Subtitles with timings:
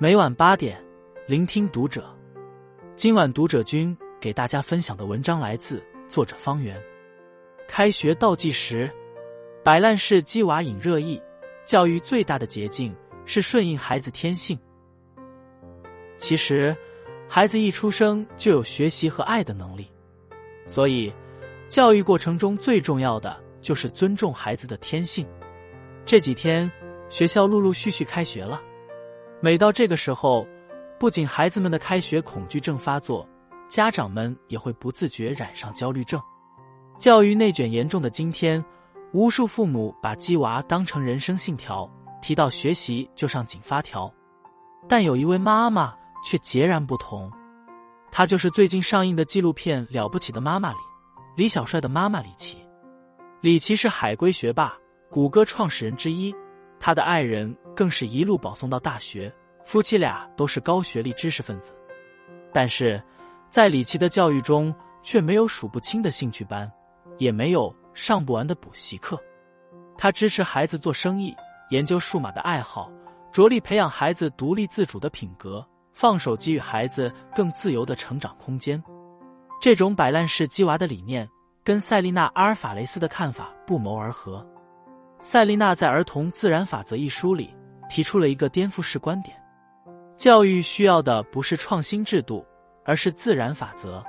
[0.00, 0.80] 每晚八点，
[1.26, 2.08] 聆听读者。
[2.94, 6.80] 今晚读者君给大家分享的文章来自作者方圆。
[7.66, 8.88] 开学倒计时，
[9.64, 11.20] 摆烂式鸡娃引热议。
[11.64, 12.94] 教育最大的捷径
[13.26, 14.56] 是顺应孩子天性。
[16.16, 16.76] 其实，
[17.28, 19.90] 孩子一出生就有学习和爱的能力，
[20.64, 21.12] 所以
[21.66, 25.26] 教育过程中最重要的就是尊重孩子的天性。
[26.06, 26.70] 这几天，
[27.10, 28.62] 学校陆陆续续开学了。
[29.40, 30.44] 每到这个时候，
[30.98, 33.24] 不仅孩子们的开学恐惧症发作，
[33.68, 36.20] 家长们也会不自觉染上焦虑症。
[36.98, 38.62] 教育内卷严重的今天，
[39.12, 41.88] 无数父母把鸡娃当成人生信条，
[42.20, 44.12] 提到学习就上紧发条。
[44.88, 47.30] 但有一位妈妈却截然不同，
[48.10, 50.78] 她就是最近上映的纪录片《了不起的妈妈》里
[51.36, 52.58] 李小帅的妈妈李琦。
[53.40, 54.76] 李琦是海归学霸。
[55.10, 56.34] 谷歌创始人之一，
[56.80, 59.32] 他的爱人更是一路保送到大学，
[59.64, 61.74] 夫妻俩都是高学历知识分子。
[62.52, 63.02] 但是，
[63.50, 66.70] 在李琦的教育中，却没有数不清的兴趣班，
[67.18, 69.20] 也没有上不完的补习课。
[69.96, 71.34] 他支持孩子做生意，
[71.70, 72.90] 研究数码的爱好，
[73.32, 78.82] 着力培养孩子独立自主的品格，放手给予孩子更自由的成长空间。
[79.60, 81.28] 这种摆烂式鸡娃的理念，
[81.64, 84.46] 跟塞丽娜·阿尔法雷斯的看法不谋而合。
[85.20, 87.54] 塞丽娜在《儿童自然法则》一书里
[87.88, 89.36] 提出了一个颠覆式观点：
[90.16, 92.44] 教育需要的不是创新制度，
[92.84, 94.02] 而是自然法则。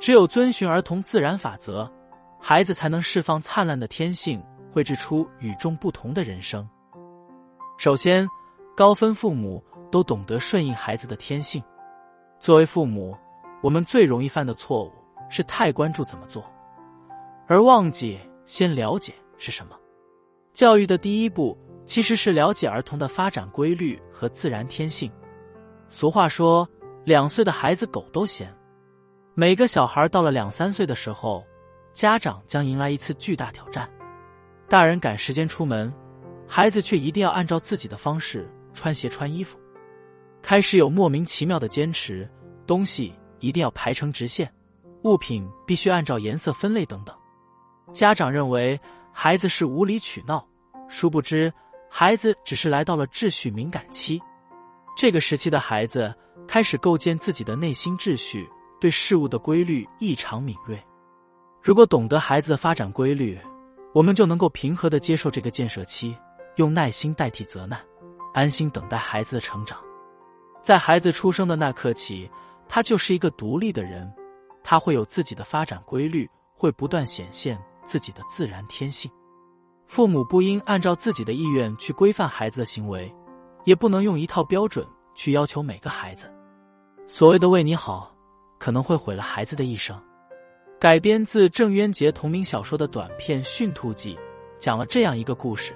[0.00, 1.90] 只有遵循儿童自然法则，
[2.40, 4.40] 孩子才能释放灿烂的天性，
[4.72, 6.66] 绘制出与众不同的人生。
[7.76, 8.26] 首先，
[8.76, 11.62] 高分父母都懂得顺应孩子的天性。
[12.38, 13.16] 作为父母，
[13.60, 14.92] 我们最容易犯的错误
[15.28, 16.44] 是太关注怎么做，
[17.48, 19.77] 而忘记先了解是什么。
[20.58, 21.56] 教育的第一步
[21.86, 25.08] 其实是了解儿童的发展规律和自然天性。
[25.88, 26.68] 俗话说
[27.06, 28.52] ：“两岁的孩子狗都嫌。”
[29.36, 31.44] 每个小孩到了两三岁的时候，
[31.92, 33.88] 家长将迎来一次巨大挑战。
[34.68, 35.94] 大人赶时间出门，
[36.44, 39.56] 孩子却一定要按照自己的方式穿鞋穿衣服。
[40.42, 42.28] 开始有莫名其妙的坚持，
[42.66, 44.52] 东西一定要排成直线，
[45.04, 47.14] 物品必须按照颜色分类等等。
[47.92, 48.76] 家长认为。
[49.20, 50.46] 孩子是无理取闹，
[50.88, 51.52] 殊不知
[51.90, 54.22] 孩子只是来到了秩序敏感期。
[54.96, 56.14] 这个时期的孩子
[56.46, 58.48] 开始构建自己的内心秩序，
[58.80, 60.80] 对事物的规律异常敏锐。
[61.60, 63.36] 如果懂得孩子的发展规律，
[63.92, 66.16] 我们就能够平和的接受这个建设期，
[66.54, 67.80] 用耐心代替责难，
[68.32, 69.80] 安心等待孩子的成长。
[70.62, 72.30] 在孩子出生的那刻起，
[72.68, 74.08] 他就是一个独立的人，
[74.62, 77.60] 他会有自己的发展规律，会不断显现。
[77.88, 79.10] 自己的自然天性，
[79.86, 83.10] 父母不应按照自己的意愿去规范孩子的行为，
[83.64, 86.30] 也不能用一套标准去要求每个孩子。
[87.06, 88.14] 所谓的为你好，
[88.58, 89.98] 可能会毁了孩子的一生。
[90.78, 94.14] 改编自郑渊洁同名小说的短片《驯兔记》，
[94.58, 95.72] 讲了这样一个故事：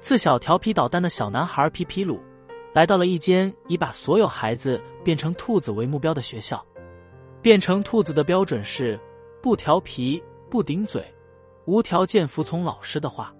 [0.00, 2.20] 自小调皮捣蛋的小男孩皮皮鲁，
[2.74, 6.60] 来到了一间以把所有孩子变成兔子为目标的学校。
[7.40, 8.98] 变成兔子的标准是
[9.40, 10.20] 不调皮、
[10.50, 11.00] 不顶嘴。
[11.68, 13.30] 无条件服从老师的话，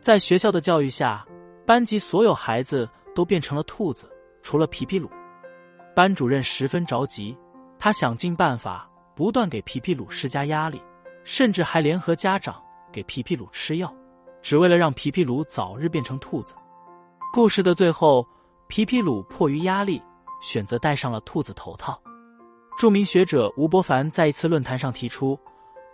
[0.00, 1.24] 在学校的教育下，
[1.64, 4.10] 班级所有孩子都变成了兔子，
[4.42, 5.08] 除了皮皮鲁。
[5.94, 7.38] 班主任十分着急，
[7.78, 10.82] 他想尽办法，不断给皮皮鲁施加压力，
[11.22, 13.94] 甚至还联合家长给皮皮鲁吃药，
[14.42, 16.54] 只为了让皮皮鲁早日变成兔子。
[17.32, 18.26] 故事的最后，
[18.66, 20.02] 皮皮鲁迫于压力，
[20.40, 21.96] 选择戴上了兔子头套。
[22.76, 25.38] 著名学者吴伯凡在一次论坛上提出。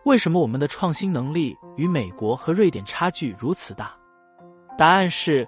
[0.09, 3.95] 为什么我们的创新能力与美国和瑞典差距如此大？
[4.79, 5.47] 答案是，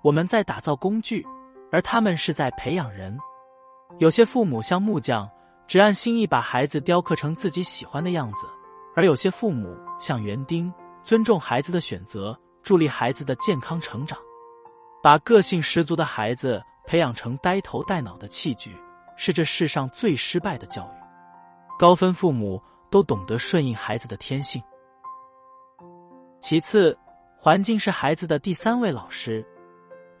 [0.00, 1.26] 我们在打造工具，
[1.72, 3.18] 而他们是在培养人。
[3.98, 5.28] 有些父母像木匠，
[5.66, 8.46] 只按心意把孩子雕刻成自己喜欢的样子；
[8.94, 10.72] 而有些父母像园丁，
[11.02, 14.16] 尊重孩子的选择，助力孩子的健康成长。
[15.02, 18.76] 把个性十足的孩子培养成呆头呆脑的器具，
[19.16, 21.76] 是这世上最失败的教育。
[21.76, 22.62] 高分父母。
[22.90, 24.62] 都懂得顺应孩子的天性。
[26.40, 26.96] 其次，
[27.36, 29.44] 环境是孩子的第三位老师。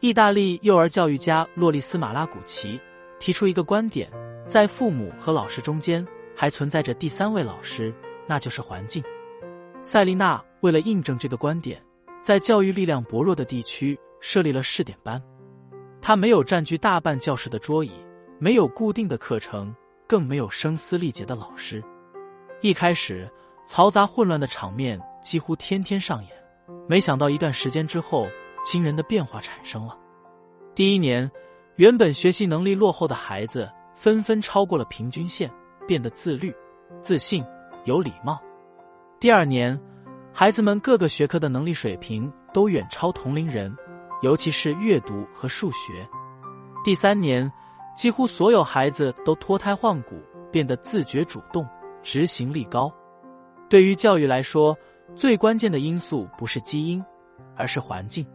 [0.00, 2.78] 意大利幼儿教育家洛丽斯·马拉古奇
[3.18, 4.10] 提出一个观点：
[4.46, 7.94] 在父母和老师中间，还存在着第三位老师，
[8.26, 9.02] 那就是环境。
[9.80, 11.82] 塞丽娜为了印证这个观点，
[12.22, 15.22] 在教育力量薄弱的地区设立了试点班。
[16.02, 17.92] 他没有占据大半教室的桌椅，
[18.38, 19.74] 没有固定的课程，
[20.06, 21.82] 更没有声嘶力竭的老师。
[22.62, 23.30] 一开始，
[23.68, 26.32] 嘈杂混乱的场面几乎天天上演。
[26.88, 28.26] 没想到一段时间之后，
[28.64, 29.96] 惊人的变化产生了。
[30.74, 31.30] 第一年，
[31.76, 35.50] 原本学习能力落后的孩子纷纷超过了平均线，
[35.86, 36.54] 变得自律、
[37.00, 37.44] 自信、
[37.84, 38.40] 有礼貌。
[39.20, 39.78] 第二年，
[40.32, 43.74] 孩子们各个学科的能力水平都远超同龄人，
[44.22, 46.06] 尤其是阅读和数学。
[46.82, 47.50] 第三年，
[47.94, 50.16] 几乎所有孩子都脱胎换骨，
[50.50, 51.66] 变得自觉主动、
[52.06, 52.88] 执行力高。
[53.68, 54.78] 对于教育来说，
[55.16, 57.04] 最关键的因素不是基因，
[57.56, 58.24] 而是环境。《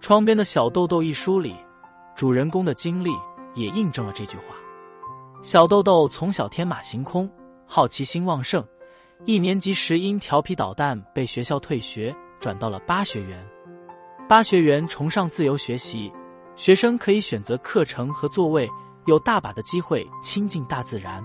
[0.00, 1.54] 窗边的小豆豆》一书里，
[2.16, 3.10] 主人公的经历
[3.54, 4.44] 也印证了这句话。
[5.42, 7.30] 小豆豆从小天马行空，
[7.66, 8.64] 好奇心旺盛。
[9.26, 13.46] 一年级时因调皮捣蛋被学校退学，转到了八学园。
[14.26, 16.10] 八学园崇尚自由学习，
[16.56, 18.66] 学生可以选择课程和座位，
[19.04, 21.22] 有大把的机会亲近大自然。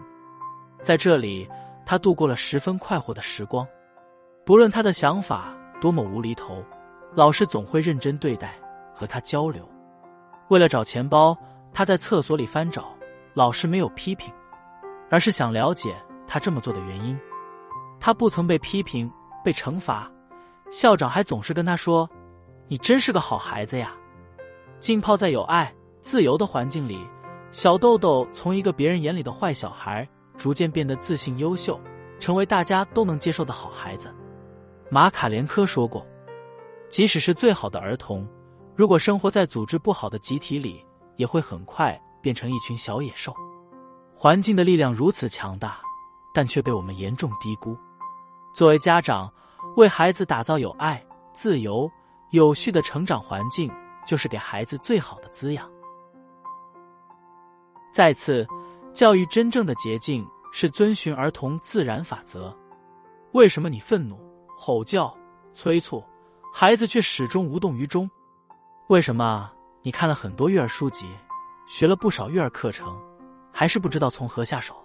[0.81, 1.46] 在这里，
[1.89, 3.68] 他度过了十分快活的时光。
[4.45, 5.51] 不论他的想法
[5.81, 6.63] 多么无厘头，
[7.15, 8.53] 老师总会认真对待，
[8.94, 9.68] 和他交流。
[10.50, 11.36] 为了找钱包，
[11.74, 12.95] 他在厕所里翻找，
[13.33, 14.31] 老师没有批评，
[15.09, 15.95] 而是想了解
[16.27, 17.19] 他这么做的原因。
[18.00, 19.12] 他不曾被批评、
[19.44, 20.07] 被惩罚，
[20.69, 22.07] 校长还总是跟他说
[22.69, 23.92] ：“你真是个好孩子呀。”
[24.80, 27.03] 浸泡在有爱、自由的环境里，
[27.50, 30.07] 小豆豆从一个别人眼里的坏小孩，
[30.39, 31.80] 逐渐变得自信、优秀，
[32.19, 34.12] 成为大家都能接受的好孩子。
[34.89, 36.03] 马卡连科说过
[36.89, 38.27] ：“即使是最好的儿童，
[38.75, 40.83] 如果生活在组织不好的集体里，
[41.18, 43.31] 也会很快变成一群小野兽。”
[44.15, 45.80] 环境的力量如此强大，
[46.33, 47.77] 但却被我们严重低估。
[48.53, 49.31] 作为家长，
[49.75, 51.89] 为孩子打造有爱、自由、
[52.31, 53.71] 有序的成长环境，
[54.06, 55.69] 就是给孩子最好的滋养。
[57.94, 58.45] 再次，
[58.94, 62.56] 教育真正的捷径是遵循儿童自然法则。
[63.33, 64.19] 为什么你愤怒、
[64.57, 65.15] 吼叫、
[65.53, 66.03] 催促，
[66.53, 68.09] 孩子却始终无动于衷？
[68.88, 69.51] 为什么
[69.83, 71.07] 你看了很多育儿书籍，
[71.68, 73.00] 学了不少育儿课程，
[73.53, 74.75] 还是不知道从何下手？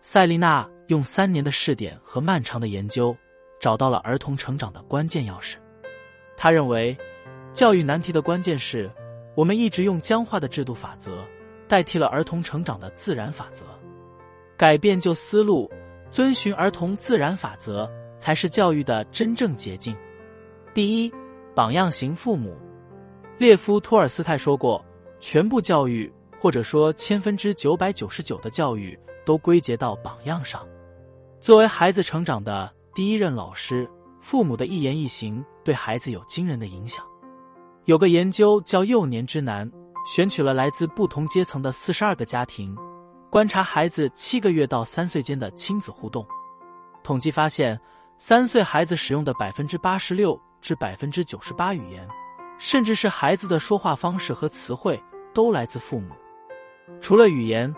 [0.00, 3.14] 塞丽娜用三年的试点和漫长的研究，
[3.60, 5.56] 找到了儿童成长的关键钥匙。
[6.36, 6.96] 他认为，
[7.52, 8.90] 教育难题的关键是
[9.36, 11.22] 我们一直用僵化的制度法则
[11.68, 13.64] 代替了儿童成长的自然法则。
[14.56, 15.70] 改变旧思路，
[16.10, 17.88] 遵循儿童自然法则，
[18.18, 19.94] 才是教育的真正捷径。
[20.74, 21.12] 第一，
[21.54, 22.56] 榜样型父母。
[23.36, 24.84] 列夫·托尔斯泰说过
[25.20, 28.98] ：“全部教育，或者说千分之九百九十九的教育。”
[29.28, 30.66] 都归结到榜样上。
[31.38, 33.86] 作为孩子成长的第一任老师，
[34.22, 37.04] 父母的一言一行对孩子有惊人的影响。
[37.84, 39.70] 有个研究叫“幼年之难”，
[40.04, 42.76] 选取了来自不同阶层的四十二个家庭，
[43.30, 46.26] 观察孩子七个月到三岁间的亲子互动。
[47.02, 47.78] 统计发现，
[48.16, 52.06] 三岁孩子使用的百分之八十六至百分之九十八语言，
[52.58, 55.02] 甚至是孩子的说话方式和词汇，
[55.34, 56.14] 都来自父母。
[57.00, 57.74] 除了语言。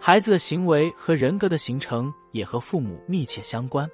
[0.00, 3.84] 孩子的行为和人格的形成也和父母密切相关，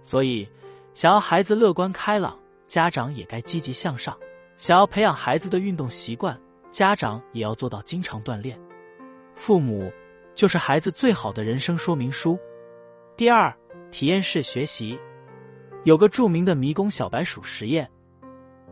[0.00, 0.48] 所以
[0.94, 4.14] 想要孩子乐观开朗，家长也该积极向上；
[4.56, 6.40] 想要培养孩子的运动习惯，
[6.74, 8.58] 家长也要做到经常锻炼。
[9.36, 9.92] 父母
[10.34, 12.36] 就是孩子最好的人生说明书。
[13.16, 13.54] 第二，
[13.92, 14.98] 体验式学习，
[15.84, 17.88] 有个著名的迷宫小白鼠实验，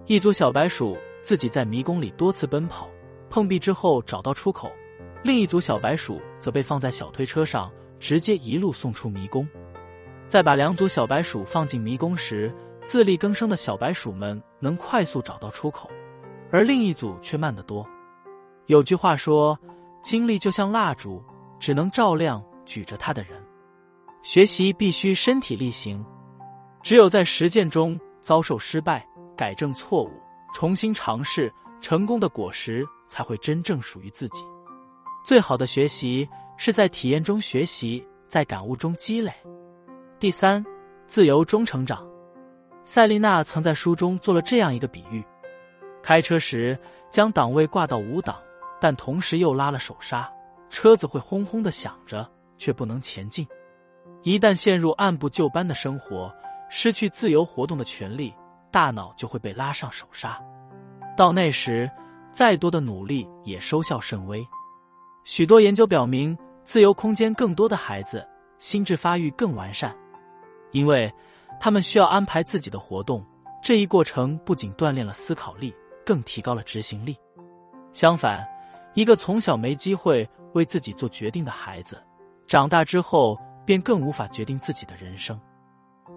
[0.07, 2.91] 一组小白鼠自己在迷宫里多次奔跑，
[3.31, 4.69] 碰壁之后找到出口。
[5.23, 9.47] 另一组小白鼠则被放在小推车上，直接一路送出迷宫。
[10.27, 15.89] 在把两组小白鼠放进迷宫时，自力更生的小白鼠们能快速找到出口，
[16.53, 17.85] 而另一组却慢得多。
[18.67, 19.59] 有句话说
[20.05, 21.25] ：“精力就像蜡烛，
[21.59, 23.43] 只能照亮举着它的人。”
[24.23, 26.05] 学习必须身体力行，
[26.83, 29.05] 只有在实践中遭受失败、
[29.37, 30.11] 改正错误、
[30.55, 34.45] 重新尝试，成功的果实才会真正属于自己。
[35.25, 39.33] 最好的学习是在体验中学习，在感悟中积累。
[40.21, 40.65] 第三，
[41.09, 42.07] 自由中成长。
[42.85, 45.25] 塞丽娜曾在书中做了这样一个比喻：
[46.03, 46.79] 开车时
[47.11, 48.37] 将档位挂到五档，
[48.81, 50.29] 但同时又拉了手刹，
[50.69, 52.29] 车子会轰轰的响着，
[52.59, 53.47] 却不能前进。
[54.23, 56.33] 一旦陷入按部就班的生活，
[56.69, 58.35] 失去自由活动的权利，
[58.71, 60.39] 大脑就会被拉上手刹。
[61.17, 61.91] 到那时，
[62.33, 64.45] 再多的努力也收效甚微。
[65.25, 68.27] 许多研究表明，自由空间更多的孩子
[68.59, 69.95] 心智发育更完善，
[70.71, 71.13] 因为
[71.61, 73.25] 他们需要安排自己的活动。
[73.63, 75.73] 这一过程不仅锻炼了思考力，
[76.05, 77.17] 更提高了执行力。
[77.93, 78.47] 相反，
[78.95, 82.03] 一个从小没机会为自己做决定的孩子，
[82.47, 85.39] 长大之后便更无法决定自己的人生。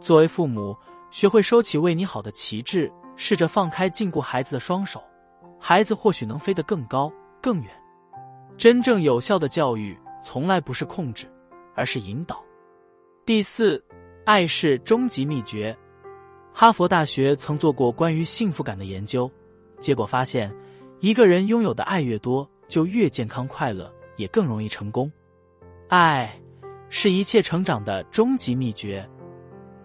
[0.01, 0.75] 作为父母，
[1.12, 5.01] 学会收起为你好的旗帜，试着放开禁锢孩子的双手，
[5.60, 7.12] 孩子或许能飞得更高
[7.42, 7.72] 更远。
[8.58, 11.30] 真正有效的教育从来不是控制，
[11.75, 12.44] 而是引导。
[13.25, 13.84] 第四，
[14.25, 15.75] 爱是终极秘诀。
[16.54, 19.30] 哈佛大学曾做过关于幸福感的研究，
[19.79, 20.53] 结果发现，
[21.00, 25.12] 一个人拥有的爱越多，就越健康快乐，也更容易成功。
[25.88, 26.34] 爱
[26.89, 29.08] 是一切成长的终极秘诀。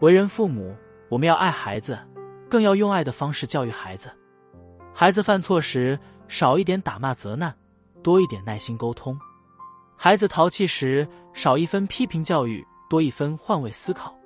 [0.01, 0.75] 为人父母，
[1.09, 1.99] 我们要爱孩子，
[2.49, 4.11] 更要用爱的方式教育孩子。
[4.95, 7.55] 孩子犯错时，少一点打骂责难，
[8.03, 9.15] 多一点耐心沟通；
[9.97, 14.17] 孩子淘气时，少一分批评教育，多一分换位思考。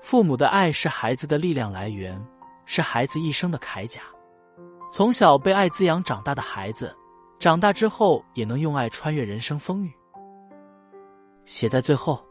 [0.00, 2.18] 父母的爱是孩子的力量来源，
[2.66, 4.00] 是孩子一生的铠甲。
[4.92, 6.94] 从小被爱滋养长大的孩子，
[7.38, 9.92] 长大之后也能用爱穿越人生风雨。
[11.44, 12.24] 写在最后，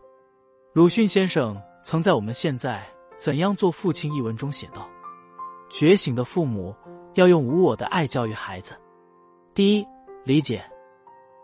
[0.73, 2.85] 鲁迅先生曾在《我们现在
[3.17, 4.87] 怎样做父亲》一文中写道
[5.71, 6.75] ：“觉醒的父母
[7.15, 8.73] 要用无我的爱教育孩子。
[9.53, 9.87] 第一，
[10.25, 10.63] 理解，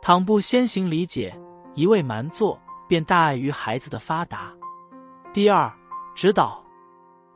[0.02, 1.34] 倘不先行理解，
[1.76, 4.54] 一味蛮做，便大碍于孩子的发达。
[5.34, 5.72] 第二。”
[6.16, 6.64] 指导，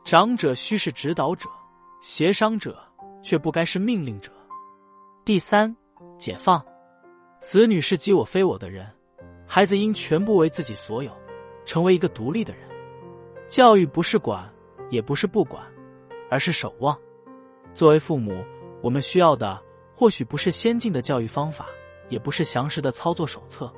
[0.04, 1.50] 长者须是指导者，
[2.00, 2.82] 协商者
[3.22, 4.30] 却不该是命令者。
[5.24, 5.74] 第三，
[6.18, 6.64] 解放，
[7.40, 8.86] 子女是即我非我的人，
[9.46, 11.12] 孩子应全部为自己所有，
[11.64, 12.68] 成为一个独立的人。
[13.48, 14.48] 教育不是管，
[14.90, 15.62] 也不是不管，
[16.30, 16.96] 而是守望。
[17.74, 18.44] 作为父母，
[18.82, 19.60] 我们需要的
[19.94, 21.66] 或许不是先进的教育方法，
[22.08, 23.72] 也不是详实的操作手册，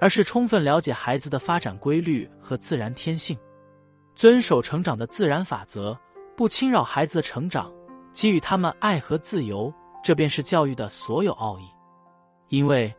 [0.00, 3.36] 而是充分了解孩子的发展规律和自然天性。
[4.14, 5.98] 遵守成长的自然法则，
[6.36, 7.72] 不侵扰孩子的成长，
[8.12, 11.64] 给予他们爱和自由，这便是教育的所有奥义。
[12.48, 12.94] 因为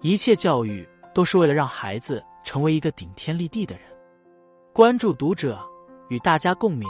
[0.00, 3.84] 一切教育都是为了让孩子成为一个顶天立地的人。
[4.72, 5.58] 关注读者，
[6.08, 6.86] 与大家共勉。